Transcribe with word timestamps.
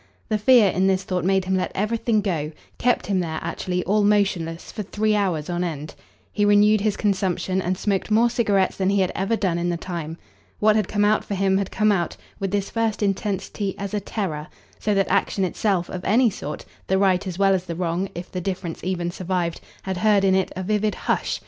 The 0.29 0.39
fear 0.39 0.67
in 0.71 0.87
this 0.87 1.03
thought 1.03 1.23
made 1.23 1.45
him 1.45 1.55
let 1.55 1.71
everything 1.75 2.21
go, 2.21 2.51
kept 2.79 3.05
him 3.05 3.19
there 3.19 3.37
actually, 3.43 3.83
all 3.83 4.03
motionless, 4.03 4.71
for 4.71 4.81
three 4.81 5.15
hours 5.15 5.47
on 5.47 5.63
end. 5.63 5.93
He 6.33 6.43
renewed 6.43 6.81
his 6.81 6.97
consumption 6.97 7.61
and 7.61 7.77
smoked 7.77 8.09
more 8.09 8.27
cigarettes 8.27 8.77
than 8.77 8.89
he 8.89 9.01
had 9.01 9.11
ever 9.13 9.35
done 9.35 9.59
in 9.59 9.69
the 9.69 9.77
time. 9.77 10.17
What 10.57 10.75
had 10.75 10.87
come 10.87 11.05
out 11.05 11.23
for 11.23 11.35
him 11.35 11.59
had 11.59 11.69
come 11.69 11.91
out, 11.91 12.17
with 12.39 12.49
this 12.49 12.71
first 12.71 13.03
intensity, 13.03 13.75
as 13.77 13.93
a 13.93 13.99
terror; 13.99 14.47
so 14.79 14.95
that 14.95 15.07
action 15.07 15.43
itself, 15.45 15.87
of 15.87 16.03
any 16.03 16.31
sort, 16.31 16.65
the 16.87 16.97
right 16.97 17.27
as 17.27 17.37
well 17.37 17.53
as 17.53 17.65
the 17.65 17.75
wrong 17.75 18.09
if 18.15 18.31
the 18.31 18.41
difference 18.41 18.83
even 18.83 19.11
survived 19.11 19.61
had 19.83 19.97
heard 19.97 20.23
in 20.23 20.33
it 20.33 20.51
a 20.55 20.63
vivid 20.63 20.95
"Hush!" 20.95 21.39